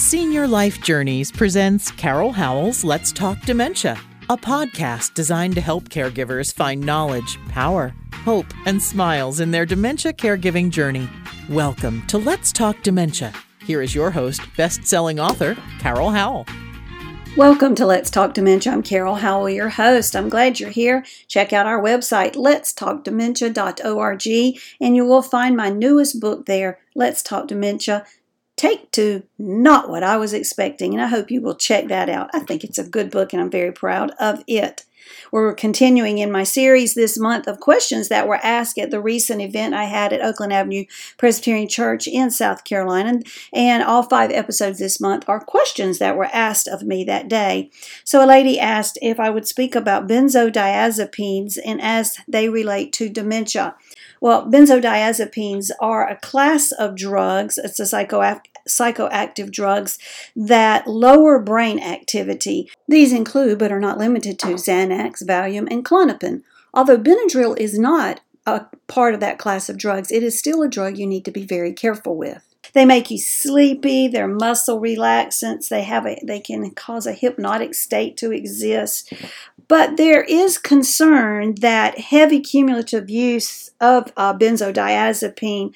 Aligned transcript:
Senior 0.00 0.48
Life 0.48 0.80
Journeys 0.80 1.30
presents 1.30 1.90
Carol 1.90 2.32
Howell's 2.32 2.82
Let's 2.82 3.12
Talk 3.12 3.38
Dementia, 3.42 4.00
a 4.30 4.36
podcast 4.36 5.12
designed 5.12 5.54
to 5.56 5.60
help 5.60 5.90
caregivers 5.90 6.54
find 6.54 6.80
knowledge, 6.80 7.38
power, 7.50 7.94
hope, 8.24 8.46
and 8.64 8.82
smiles 8.82 9.40
in 9.40 9.50
their 9.50 9.66
dementia 9.66 10.14
caregiving 10.14 10.70
journey. 10.70 11.06
Welcome 11.50 12.04
to 12.06 12.16
Let's 12.16 12.50
Talk 12.50 12.82
Dementia. 12.82 13.34
Here 13.66 13.82
is 13.82 13.94
your 13.94 14.10
host, 14.10 14.40
best 14.56 14.86
selling 14.86 15.20
author, 15.20 15.54
Carol 15.80 16.10
Howell. 16.10 16.46
Welcome 17.36 17.74
to 17.74 17.84
Let's 17.84 18.10
Talk 18.10 18.32
Dementia. 18.32 18.72
I'm 18.72 18.82
Carol 18.82 19.16
Howell, 19.16 19.50
your 19.50 19.68
host. 19.68 20.16
I'm 20.16 20.30
glad 20.30 20.58
you're 20.58 20.70
here. 20.70 21.04
Check 21.28 21.52
out 21.52 21.66
our 21.66 21.80
website, 21.80 22.36
letstalkdementia.org, 22.36 24.26
and 24.80 24.96
you 24.96 25.04
will 25.04 25.22
find 25.22 25.56
my 25.56 25.68
newest 25.68 26.20
book 26.20 26.46
there, 26.46 26.78
Let's 26.96 27.22
Talk 27.22 27.48
Dementia. 27.48 28.06
Take 28.60 28.90
two, 28.90 29.22
not 29.38 29.88
what 29.88 30.02
I 30.02 30.18
was 30.18 30.34
expecting, 30.34 30.92
and 30.92 31.02
I 31.02 31.06
hope 31.06 31.30
you 31.30 31.40
will 31.40 31.54
check 31.54 31.88
that 31.88 32.10
out. 32.10 32.28
I 32.34 32.40
think 32.40 32.62
it's 32.62 32.76
a 32.76 32.84
good 32.84 33.10
book, 33.10 33.32
and 33.32 33.40
I'm 33.40 33.48
very 33.50 33.72
proud 33.72 34.10
of 34.20 34.44
it. 34.46 34.84
We're 35.32 35.54
continuing 35.54 36.18
in 36.18 36.30
my 36.30 36.42
series 36.42 36.92
this 36.92 37.18
month 37.18 37.46
of 37.46 37.58
questions 37.58 38.10
that 38.10 38.28
were 38.28 38.38
asked 38.42 38.76
at 38.78 38.90
the 38.90 39.00
recent 39.00 39.40
event 39.40 39.72
I 39.72 39.84
had 39.84 40.12
at 40.12 40.20
Oakland 40.20 40.52
Avenue 40.52 40.84
Presbyterian 41.16 41.68
Church 41.68 42.06
in 42.06 42.30
South 42.30 42.64
Carolina. 42.64 43.20
And 43.50 43.82
all 43.82 44.02
five 44.02 44.30
episodes 44.30 44.78
this 44.78 45.00
month 45.00 45.26
are 45.26 45.40
questions 45.40 45.98
that 45.98 46.18
were 46.18 46.28
asked 46.30 46.68
of 46.68 46.82
me 46.82 47.02
that 47.04 47.28
day. 47.28 47.70
So 48.04 48.22
a 48.22 48.26
lady 48.26 48.60
asked 48.60 48.98
if 49.00 49.18
I 49.18 49.30
would 49.30 49.48
speak 49.48 49.74
about 49.74 50.06
benzodiazepines 50.06 51.58
and 51.64 51.80
as 51.80 52.18
they 52.28 52.50
relate 52.50 52.92
to 52.94 53.08
dementia. 53.08 53.74
Well, 54.20 54.46
benzodiazepines 54.46 55.70
are 55.80 56.06
a 56.06 56.16
class 56.16 56.72
of 56.72 56.94
drugs. 56.94 57.56
It's 57.56 57.80
a 57.80 57.84
psychoactive 57.84 58.49
psychoactive 58.68 59.50
drugs 59.50 59.98
that 60.36 60.86
lower 60.86 61.38
brain 61.38 61.78
activity. 61.78 62.70
These 62.88 63.12
include, 63.12 63.58
but 63.58 63.72
are 63.72 63.80
not 63.80 63.98
limited 63.98 64.38
to, 64.40 64.54
Xanax, 64.54 65.22
Valium, 65.22 65.68
and 65.70 65.84
Klonopin. 65.84 66.42
Although 66.72 66.98
Benadryl 66.98 67.58
is 67.58 67.78
not 67.78 68.20
a 68.46 68.66
part 68.86 69.14
of 69.14 69.20
that 69.20 69.38
class 69.38 69.68
of 69.68 69.76
drugs, 69.76 70.10
it 70.10 70.22
is 70.22 70.38
still 70.38 70.62
a 70.62 70.68
drug 70.68 70.96
you 70.96 71.06
need 71.06 71.24
to 71.24 71.30
be 71.30 71.44
very 71.44 71.72
careful 71.72 72.16
with. 72.16 72.44
They 72.72 72.84
make 72.84 73.10
you 73.10 73.18
sleepy, 73.18 74.06
they're 74.08 74.28
muscle 74.28 74.80
relaxants, 74.80 75.68
they 75.68 75.82
have 75.82 76.06
a 76.06 76.20
they 76.24 76.40
can 76.40 76.70
cause 76.70 77.06
a 77.06 77.12
hypnotic 77.12 77.74
state 77.74 78.16
to 78.18 78.32
exist. 78.32 79.12
But 79.66 79.96
there 79.96 80.22
is 80.22 80.58
concern 80.58 81.56
that 81.56 81.98
heavy 81.98 82.40
cumulative 82.40 83.10
use 83.10 83.70
of 83.80 84.12
uh, 84.16 84.34
benzodiazepine 84.34 85.74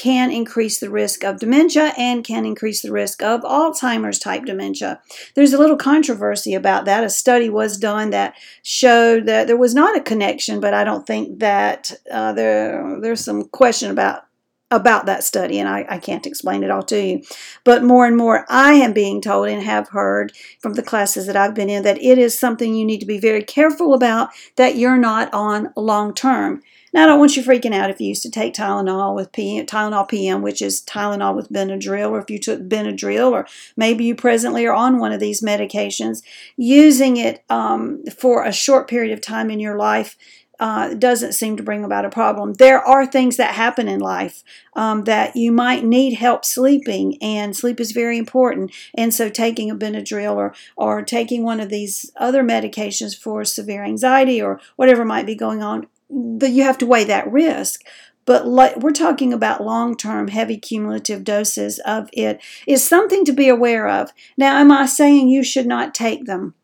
can 0.00 0.32
increase 0.32 0.80
the 0.80 0.88
risk 0.88 1.24
of 1.24 1.38
dementia 1.38 1.92
and 1.98 2.24
can 2.24 2.46
increase 2.46 2.80
the 2.80 2.90
risk 2.90 3.22
of 3.22 3.42
Alzheimer's 3.42 4.18
type 4.18 4.46
dementia. 4.46 4.98
There's 5.34 5.52
a 5.52 5.58
little 5.58 5.76
controversy 5.76 6.54
about 6.54 6.86
that. 6.86 7.04
A 7.04 7.10
study 7.10 7.50
was 7.50 7.76
done 7.76 8.08
that 8.08 8.34
showed 8.62 9.26
that 9.26 9.46
there 9.46 9.58
was 9.58 9.74
not 9.74 9.98
a 9.98 10.00
connection, 10.00 10.58
but 10.58 10.72
I 10.72 10.84
don't 10.84 11.06
think 11.06 11.40
that 11.40 11.92
uh, 12.10 12.32
there 12.32 12.98
there's 13.02 13.22
some 13.22 13.44
question 13.50 13.90
about 13.90 14.22
about 14.70 15.06
that 15.06 15.24
study, 15.24 15.58
and 15.58 15.68
I, 15.68 15.84
I, 15.88 15.98
can't 15.98 16.26
explain 16.26 16.62
it 16.62 16.70
all 16.70 16.82
to 16.84 17.02
you. 17.02 17.22
But 17.64 17.82
more 17.82 18.06
and 18.06 18.16
more, 18.16 18.46
I 18.48 18.74
am 18.74 18.92
being 18.92 19.20
told 19.20 19.48
and 19.48 19.62
have 19.62 19.88
heard 19.88 20.32
from 20.60 20.74
the 20.74 20.82
classes 20.82 21.26
that 21.26 21.36
I've 21.36 21.54
been 21.54 21.68
in 21.68 21.82
that 21.82 22.00
it 22.00 22.18
is 22.18 22.38
something 22.38 22.74
you 22.74 22.84
need 22.84 23.00
to 23.00 23.06
be 23.06 23.18
very 23.18 23.42
careful 23.42 23.94
about 23.94 24.30
that 24.56 24.76
you're 24.76 24.98
not 24.98 25.32
on 25.34 25.72
long 25.76 26.14
term. 26.14 26.62
Now, 26.92 27.04
I 27.04 27.06
don't 27.06 27.20
want 27.20 27.36
you 27.36 27.42
freaking 27.42 27.74
out 27.74 27.90
if 27.90 28.00
you 28.00 28.08
used 28.08 28.22
to 28.22 28.30
take 28.30 28.54
Tylenol 28.54 29.14
with 29.14 29.30
PM, 29.32 29.64
Tylenol 29.66 30.08
PM, 30.08 30.42
which 30.42 30.60
is 30.60 30.82
Tylenol 30.82 31.36
with 31.36 31.50
Benadryl, 31.50 32.10
or 32.10 32.18
if 32.18 32.30
you 32.30 32.38
took 32.38 32.68
Benadryl, 32.68 33.30
or 33.30 33.46
maybe 33.76 34.04
you 34.04 34.16
presently 34.16 34.66
are 34.66 34.74
on 34.74 34.98
one 34.98 35.12
of 35.12 35.20
these 35.20 35.40
medications. 35.40 36.22
Using 36.56 37.16
it 37.16 37.44
um, 37.48 38.02
for 38.06 38.44
a 38.44 38.52
short 38.52 38.88
period 38.88 39.12
of 39.12 39.20
time 39.20 39.50
in 39.50 39.60
your 39.60 39.76
life 39.76 40.16
uh, 40.60 40.94
doesn't 40.94 41.32
seem 41.32 41.56
to 41.56 41.62
bring 41.62 41.82
about 41.82 42.04
a 42.04 42.10
problem. 42.10 42.52
There 42.54 42.80
are 42.80 43.04
things 43.04 43.36
that 43.38 43.54
happen 43.54 43.88
in 43.88 43.98
life 43.98 44.44
um, 44.74 45.04
that 45.04 45.34
you 45.34 45.50
might 45.50 45.84
need 45.84 46.14
help 46.14 46.44
sleeping, 46.44 47.20
and 47.20 47.56
sleep 47.56 47.80
is 47.80 47.90
very 47.90 48.18
important. 48.18 48.72
And 48.94 49.12
so, 49.12 49.28
taking 49.28 49.70
a 49.70 49.74
Benadryl 49.74 50.36
or 50.36 50.54
or 50.76 51.02
taking 51.02 51.42
one 51.42 51.58
of 51.58 51.70
these 51.70 52.12
other 52.16 52.44
medications 52.44 53.18
for 53.18 53.44
severe 53.44 53.82
anxiety 53.82 54.40
or 54.40 54.60
whatever 54.76 55.04
might 55.04 55.26
be 55.26 55.34
going 55.34 55.62
on 55.62 55.88
but 56.12 56.50
you 56.50 56.64
have 56.64 56.78
to 56.78 56.86
weigh 56.86 57.04
that 57.04 57.30
risk. 57.30 57.82
But 58.26 58.46
we're 58.46 58.92
talking 58.92 59.32
about 59.32 59.64
long 59.64 59.96
term, 59.96 60.28
heavy 60.28 60.56
cumulative 60.56 61.24
doses 61.24 61.80
of 61.80 62.08
it 62.12 62.40
is 62.66 62.84
something 62.84 63.24
to 63.24 63.32
be 63.32 63.48
aware 63.48 63.88
of. 63.88 64.12
Now, 64.36 64.58
am 64.58 64.70
I 64.70 64.86
saying 64.86 65.28
you 65.28 65.42
should 65.42 65.66
not 65.66 65.94
take 65.94 66.26
them? 66.26 66.54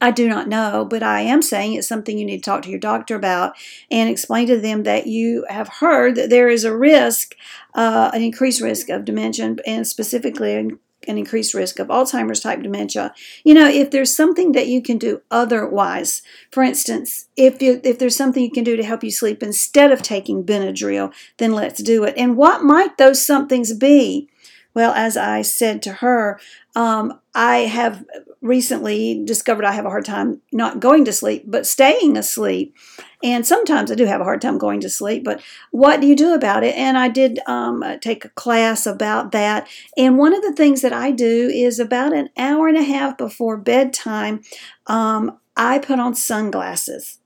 I 0.00 0.10
do 0.10 0.28
not 0.28 0.48
know, 0.48 0.86
but 0.88 1.02
I 1.02 1.22
am 1.22 1.42
saying 1.42 1.74
it's 1.74 1.88
something 1.88 2.18
you 2.18 2.24
need 2.24 2.42
to 2.42 2.50
talk 2.50 2.62
to 2.62 2.70
your 2.70 2.78
doctor 2.78 3.14
about 3.14 3.54
and 3.90 4.10
explain 4.10 4.46
to 4.48 4.58
them 4.58 4.82
that 4.82 5.06
you 5.06 5.46
have 5.48 5.68
heard 5.68 6.16
that 6.16 6.30
there 6.30 6.48
is 6.48 6.64
a 6.64 6.76
risk, 6.76 7.34
uh, 7.74 8.10
an 8.12 8.22
increased 8.22 8.60
risk 8.60 8.88
of 8.90 9.04
dementia, 9.04 9.56
and 9.66 9.86
specifically 9.86 10.54
an 10.54 10.78
increased 11.06 11.54
risk 11.54 11.78
of 11.78 11.88
Alzheimer's 11.88 12.40
type 12.40 12.62
dementia. 12.62 13.14
You 13.42 13.54
know, 13.54 13.68
if 13.68 13.90
there's 13.90 14.14
something 14.14 14.52
that 14.52 14.68
you 14.68 14.82
can 14.82 14.98
do 14.98 15.22
otherwise, 15.30 16.22
for 16.50 16.62
instance, 16.62 17.28
if 17.36 17.62
you, 17.62 17.80
if 17.82 17.98
there's 17.98 18.16
something 18.16 18.42
you 18.42 18.50
can 18.50 18.64
do 18.64 18.76
to 18.76 18.84
help 18.84 19.02
you 19.02 19.10
sleep 19.10 19.42
instead 19.42 19.92
of 19.92 20.02
taking 20.02 20.44
Benadryl, 20.44 21.12
then 21.38 21.52
let's 21.52 21.82
do 21.82 22.04
it. 22.04 22.14
And 22.18 22.36
what 22.36 22.62
might 22.62 22.98
those 22.98 23.24
somethings 23.24 23.72
be? 23.72 24.28
Well, 24.74 24.92
as 24.92 25.16
I 25.16 25.42
said 25.42 25.82
to 25.82 25.94
her, 25.94 26.38
um, 26.76 27.18
I 27.34 27.58
have 27.58 28.04
recently 28.42 29.22
discovered 29.24 29.64
I 29.64 29.72
have 29.72 29.84
a 29.84 29.90
hard 29.90 30.04
time 30.04 30.40
not 30.52 30.80
going 30.80 31.04
to 31.04 31.12
sleep, 31.12 31.44
but 31.46 31.66
staying 31.66 32.16
asleep. 32.16 32.74
And 33.22 33.46
sometimes 33.46 33.92
I 33.92 33.94
do 33.94 34.06
have 34.06 34.20
a 34.20 34.24
hard 34.24 34.40
time 34.40 34.56
going 34.56 34.80
to 34.80 34.88
sleep, 34.88 35.24
but 35.24 35.42
what 35.70 36.00
do 36.00 36.06
you 36.06 36.16
do 36.16 36.32
about 36.32 36.64
it? 36.64 36.74
And 36.74 36.96
I 36.96 37.08
did 37.08 37.38
um, 37.46 37.84
take 38.00 38.24
a 38.24 38.30
class 38.30 38.86
about 38.86 39.32
that. 39.32 39.68
And 39.96 40.16
one 40.16 40.34
of 40.34 40.42
the 40.42 40.54
things 40.54 40.80
that 40.80 40.92
I 40.92 41.10
do 41.10 41.50
is 41.52 41.78
about 41.78 42.14
an 42.14 42.30
hour 42.38 42.66
and 42.66 42.78
a 42.78 42.82
half 42.82 43.18
before 43.18 43.58
bedtime, 43.58 44.42
um, 44.86 45.38
I 45.56 45.78
put 45.78 46.00
on 46.00 46.14
sunglasses. 46.14 47.19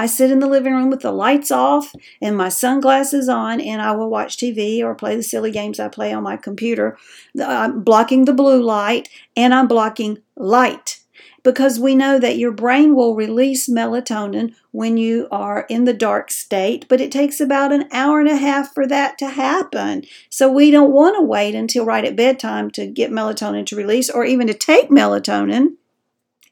I 0.00 0.06
sit 0.06 0.30
in 0.30 0.38
the 0.38 0.46
living 0.46 0.72
room 0.72 0.88
with 0.88 1.00
the 1.00 1.12
lights 1.12 1.50
off 1.50 1.94
and 2.22 2.34
my 2.34 2.48
sunglasses 2.48 3.28
on, 3.28 3.60
and 3.60 3.82
I 3.82 3.92
will 3.92 4.08
watch 4.08 4.38
TV 4.38 4.82
or 4.82 4.94
play 4.94 5.14
the 5.14 5.22
silly 5.22 5.50
games 5.50 5.78
I 5.78 5.88
play 5.88 6.10
on 6.10 6.22
my 6.22 6.38
computer. 6.38 6.96
I'm 7.38 7.82
blocking 7.82 8.24
the 8.24 8.32
blue 8.32 8.62
light 8.62 9.10
and 9.36 9.52
I'm 9.52 9.68
blocking 9.68 10.22
light 10.36 11.00
because 11.42 11.78
we 11.78 11.94
know 11.94 12.18
that 12.18 12.38
your 12.38 12.50
brain 12.50 12.94
will 12.94 13.14
release 13.14 13.68
melatonin 13.68 14.54
when 14.70 14.96
you 14.96 15.28
are 15.30 15.66
in 15.68 15.84
the 15.84 15.92
dark 15.92 16.30
state, 16.30 16.86
but 16.88 17.02
it 17.02 17.12
takes 17.12 17.38
about 17.38 17.70
an 17.70 17.86
hour 17.92 18.20
and 18.20 18.28
a 18.30 18.36
half 18.36 18.72
for 18.72 18.86
that 18.86 19.18
to 19.18 19.28
happen. 19.28 20.04
So 20.30 20.50
we 20.50 20.70
don't 20.70 20.92
want 20.92 21.16
to 21.16 21.22
wait 21.22 21.54
until 21.54 21.84
right 21.84 22.06
at 22.06 22.16
bedtime 22.16 22.70
to 22.70 22.86
get 22.86 23.10
melatonin 23.10 23.66
to 23.66 23.76
release 23.76 24.08
or 24.08 24.24
even 24.24 24.46
to 24.46 24.54
take 24.54 24.88
melatonin. 24.88 25.74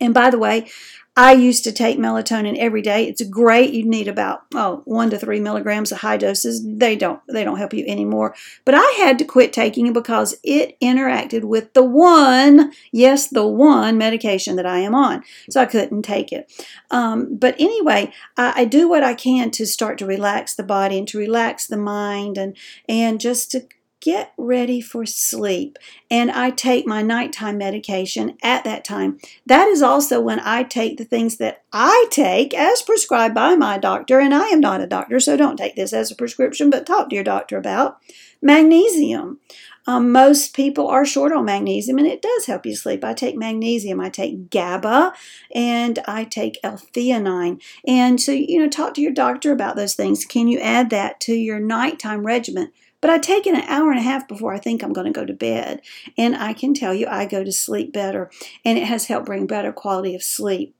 And 0.03 0.13
by 0.13 0.29
the 0.29 0.39
way, 0.39 0.69
I 1.19 1.33
used 1.33 1.65
to 1.65 1.73
take 1.73 1.99
melatonin 1.99 2.57
every 2.59 2.81
day. 2.81 3.09
It's 3.09 3.21
great. 3.25 3.75
You 3.75 3.85
need 3.85 4.07
about 4.07 4.43
oh 4.55 4.83
one 4.85 5.11
to 5.11 5.19
three 5.19 5.41
milligrams 5.41 5.91
of 5.91 5.99
high 5.99 6.17
doses. 6.17 6.65
They 6.65 6.95
don't 6.95 7.21
they 7.27 7.43
don't 7.43 7.59
help 7.59 7.75
you 7.75 7.85
anymore. 7.89 8.37
But 8.65 8.77
I 8.77 8.95
had 8.99 9.19
to 9.19 9.25
quit 9.25 9.53
taking 9.53 9.89
it 9.89 9.95
because 9.95 10.37
it 10.45 10.79
interacted 10.81 11.43
with 11.43 11.73
the 11.73 11.83
one 11.83 12.73
yes 12.93 13.27
the 13.27 13.45
one 13.45 13.99
medication 13.99 14.55
that 14.55 14.67
I 14.67 14.79
am 14.79 14.95
on, 14.95 15.25
so 15.51 15.61
I 15.61 15.67
couldn't 15.67 16.03
take 16.03 16.31
it. 16.31 16.53
Um, 16.93 17.35
but 17.35 17.57
anyway, 17.59 18.13
I, 18.37 18.61
I 18.61 18.65
do 18.65 18.89
what 18.89 19.03
I 19.03 19.15
can 19.15 19.51
to 19.51 19.67
start 19.67 19.99
to 19.99 20.07
relax 20.07 20.55
the 20.55 20.63
body 20.63 20.99
and 20.99 21.09
to 21.09 21.19
relax 21.19 21.67
the 21.67 21.79
mind 21.79 22.39
and 22.39 22.57
and 22.89 23.21
just 23.21 23.51
to 23.51 23.67
get 24.01 24.33
ready 24.37 24.81
for 24.81 25.05
sleep. 25.05 25.79
And 26.11 26.31
I 26.31 26.51
take 26.51 26.87
my 26.87 27.03
nighttime 27.03 27.59
medication 27.59 28.37
at 28.43 28.65
that 28.65 28.85
time. 28.85 29.19
That 29.47 29.69
is 29.69 29.83
also 29.83 30.21
when 30.21 30.41
I 30.41 30.63
take 30.63 30.97
the 30.97 31.05
things 31.05 31.37
that 31.39 31.63
I 31.73 32.07
take 32.11 32.55
as 32.55 32.83
prescribed 32.83 33.35
by 33.35 33.57
my 33.57 33.79
doctor. 33.79 34.21
And 34.21 34.35
I 34.35 34.49
am 34.49 34.61
not 34.61 34.81
a 34.81 34.87
doctor, 34.87 35.21
so 35.21 35.37
don't 35.37 35.57
take 35.57 35.77
this 35.77 35.93
as 35.93 36.11
a 36.11 36.17
prescription, 36.17 36.71
but 36.71 36.87
talk 36.87 37.09
to 37.11 37.15
your 37.15 37.25
doctor 37.25 37.57
about 37.57 37.99
magnesium. 38.41 39.41
Um, 39.87 40.13
most 40.13 40.55
people 40.55 40.87
are 40.87 41.07
short 41.07 41.33
on 41.33 41.47
magnesium, 41.47 41.97
and 41.97 42.07
it 42.07 42.21
does 42.21 42.45
help 42.45 42.67
you 42.67 42.77
sleep. 42.77 43.03
I 43.03 43.15
take 43.15 43.39
magnesium, 43.39 44.01
I 44.01 44.11
take 44.11 44.51
GABA, 44.51 45.15
and 45.55 45.99
I 46.07 46.25
take 46.25 46.59
L-theanine. 46.63 47.63
And 47.87 48.21
so, 48.21 48.33
you 48.33 48.61
know, 48.61 48.69
talk 48.69 48.93
to 48.95 49.01
your 49.01 49.13
doctor 49.13 49.51
about 49.51 49.77
those 49.77 49.95
things. 49.95 50.27
Can 50.27 50.47
you 50.47 50.61
add 50.61 50.91
that 50.91 51.21
to 51.21 51.33
your 51.33 51.59
nighttime 51.59 52.27
regimen? 52.27 52.71
But 53.01 53.11
I 53.11 53.19
take 53.19 53.47
it 53.47 53.55
an 53.55 53.69
hour 53.69 53.91
and 53.91 53.99
a 53.99 54.03
half 54.03 54.27
before 54.27 54.53
I 54.53 54.59
think 54.59 54.83
I'm 54.83 54.93
going 54.93 55.07
to 55.07 55.19
go 55.19 55.25
to 55.25 55.33
bed. 55.33 55.83
And 56.17 56.37
I 56.37 56.53
can 56.53 56.75
tell 56.75 56.93
you, 56.93 57.07
I 57.07 57.27
go 57.27 57.45
to 57.45 57.53
sleep 57.53 57.93
better. 57.93 58.31
And 58.65 58.79
it 58.79 58.85
has 58.85 59.07
helped 59.07 59.27
bring 59.27 59.47
better 59.47 59.73
quality 59.73 60.15
of 60.15 60.23
sleep. 60.23 60.75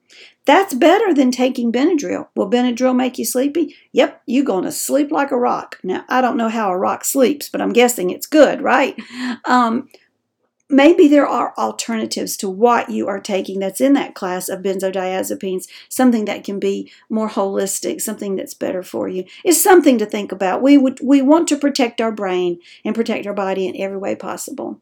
That's 0.47 0.73
better 0.73 1.13
than 1.13 1.31
taking 1.31 1.71
Benadryl. 1.71 2.29
Will 2.35 2.51
Benadryl 2.51 2.97
make 2.97 3.19
you 3.19 3.25
sleepy? 3.25 3.77
Yep, 3.93 4.23
you're 4.27 4.45
going 4.45 4.65
to 4.65 4.73
sleep 4.73 5.13
like 5.13 5.31
a 5.31 5.37
rock. 5.37 5.79
Now, 5.83 6.05
I 6.09 6.23
don't 6.23 6.39
know 6.39 6.49
how 6.49 6.71
a 6.71 6.79
rock 6.79 7.05
sleeps, 7.05 7.51
but 7.51 7.61
I'm 7.61 7.73
guessing 7.75 8.11
it's 8.11 8.27
good, 8.27 8.63
right? 8.63 8.97
Um, 9.45 9.89
maybe 10.69 11.09
there 11.09 11.27
are 11.27 11.55
alternatives 11.57 12.37
to 12.39 12.49
what 12.49 12.91
you 12.91 13.09
are 13.09 13.21
taking 13.21 13.59
that's 13.59 13.81
in 13.81 13.95
that 13.95 14.15
class 14.15 14.49
of 14.49 14.63
benzodiazepines, 14.63 15.67
something 15.89 16.25
that 16.27 16.45
can 16.45 16.59
be 16.59 16.91
more 17.09 17.29
holistic, 17.29 18.01
something 18.01 18.37
that's 18.37 18.55
better 18.55 18.83
for 18.83 19.09
you. 19.09 19.25
It's 19.45 19.61
something 19.61 19.99
to 19.99 20.07
think 20.07 20.33
about. 20.33 20.63
We 20.63 20.77
would 20.77 21.01
we 21.03 21.23
want 21.23 21.49
to 21.49 21.57
protect 21.57 22.01
our 22.01 22.13
brain 22.13 22.61
and 22.85 22.95
protect 22.95 23.27
our 23.27 23.35
body 23.35 23.67
in 23.67 23.81
every 23.81 23.99
way 23.99 24.15
possible. 24.15 24.81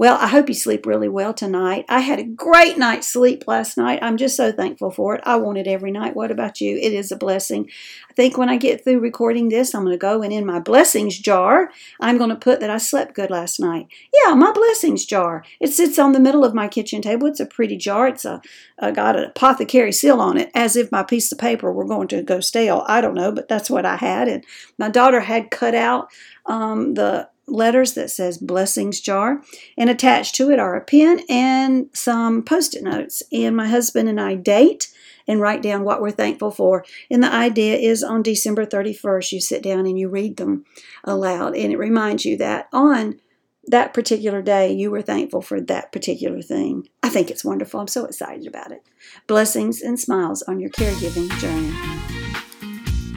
Well, 0.00 0.16
I 0.18 0.28
hope 0.28 0.48
you 0.48 0.54
sleep 0.54 0.86
really 0.86 1.10
well 1.10 1.34
tonight. 1.34 1.84
I 1.86 2.00
had 2.00 2.18
a 2.18 2.24
great 2.24 2.78
night's 2.78 3.06
sleep 3.06 3.44
last 3.46 3.76
night. 3.76 3.98
I'm 4.00 4.16
just 4.16 4.34
so 4.34 4.50
thankful 4.50 4.90
for 4.90 5.14
it. 5.16 5.20
I 5.24 5.36
want 5.36 5.58
it 5.58 5.66
every 5.66 5.90
night. 5.90 6.16
What 6.16 6.30
about 6.30 6.58
you? 6.58 6.78
It 6.78 6.94
is 6.94 7.12
a 7.12 7.18
blessing. 7.18 7.68
I 8.08 8.14
think 8.14 8.38
when 8.38 8.48
I 8.48 8.56
get 8.56 8.82
through 8.82 9.00
recording 9.00 9.50
this, 9.50 9.74
I'm 9.74 9.84
going 9.84 9.92
to 9.92 9.98
go 9.98 10.22
and 10.22 10.32
in 10.32 10.46
my 10.46 10.58
blessings 10.58 11.18
jar, 11.18 11.70
I'm 12.00 12.16
going 12.16 12.30
to 12.30 12.36
put 12.36 12.60
that 12.60 12.70
I 12.70 12.78
slept 12.78 13.14
good 13.14 13.28
last 13.28 13.60
night. 13.60 13.88
Yeah, 14.24 14.32
my 14.32 14.52
blessings 14.52 15.04
jar. 15.04 15.44
It 15.60 15.68
sits 15.68 15.98
on 15.98 16.12
the 16.12 16.18
middle 16.18 16.46
of 16.46 16.54
my 16.54 16.66
kitchen 16.66 17.02
table. 17.02 17.26
It's 17.26 17.38
a 17.38 17.44
pretty 17.44 17.76
jar. 17.76 18.08
It's 18.08 18.24
a, 18.24 18.40
a 18.78 18.92
got 18.92 19.16
an 19.16 19.24
apothecary 19.24 19.92
seal 19.92 20.18
on 20.18 20.38
it, 20.38 20.50
as 20.54 20.76
if 20.76 20.90
my 20.90 21.02
piece 21.02 21.30
of 21.30 21.36
paper 21.36 21.70
were 21.70 21.84
going 21.84 22.08
to 22.08 22.22
go 22.22 22.40
stale. 22.40 22.86
I 22.86 23.02
don't 23.02 23.12
know, 23.12 23.32
but 23.32 23.48
that's 23.48 23.68
what 23.68 23.84
I 23.84 23.96
had. 23.96 24.28
And 24.28 24.46
my 24.78 24.88
daughter 24.88 25.20
had 25.20 25.50
cut 25.50 25.74
out 25.74 26.08
um, 26.46 26.94
the 26.94 27.28
letters 27.50 27.94
that 27.94 28.10
says 28.10 28.38
blessings 28.38 29.00
jar 29.00 29.42
and 29.76 29.90
attached 29.90 30.34
to 30.36 30.50
it 30.50 30.58
are 30.58 30.76
a 30.76 30.80
pen 30.80 31.20
and 31.28 31.88
some 31.92 32.42
post-it 32.42 32.82
notes 32.82 33.22
and 33.32 33.56
my 33.56 33.68
husband 33.68 34.08
and 34.08 34.20
I 34.20 34.34
date 34.34 34.92
and 35.26 35.40
write 35.40 35.62
down 35.62 35.84
what 35.84 36.00
we're 36.00 36.10
thankful 36.10 36.50
for 36.50 36.84
and 37.10 37.22
the 37.22 37.32
idea 37.32 37.76
is 37.76 38.02
on 38.02 38.22
December 38.22 38.64
31st 38.64 39.32
you 39.32 39.40
sit 39.40 39.62
down 39.62 39.80
and 39.80 39.98
you 39.98 40.08
read 40.08 40.36
them 40.36 40.64
aloud 41.04 41.56
and 41.56 41.72
it 41.72 41.78
reminds 41.78 42.24
you 42.24 42.36
that 42.38 42.68
on 42.72 43.20
that 43.66 43.94
particular 43.94 44.42
day 44.42 44.72
you 44.72 44.90
were 44.90 45.02
thankful 45.02 45.42
for 45.42 45.60
that 45.60 45.92
particular 45.92 46.42
thing. 46.42 46.88
I 47.02 47.08
think 47.08 47.30
it's 47.30 47.44
wonderful. 47.44 47.80
I'm 47.80 47.88
so 47.88 48.04
excited 48.04 48.46
about 48.46 48.72
it. 48.72 48.82
Blessings 49.26 49.80
and 49.80 49.98
smiles 49.98 50.42
on 50.42 50.60
your 50.60 50.70
caregiving 50.70 51.30
journey. 51.38 52.19